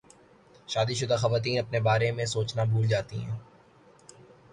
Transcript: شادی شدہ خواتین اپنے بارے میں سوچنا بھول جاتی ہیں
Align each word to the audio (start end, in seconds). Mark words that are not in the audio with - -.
شادی 0.67 0.95
شدہ 0.95 1.15
خواتین 1.21 1.59
اپنے 1.59 1.79
بارے 1.87 2.09
میں 2.11 2.25
سوچنا 2.25 2.63
بھول 2.71 2.87
جاتی 2.87 3.17
ہیں 3.19 3.37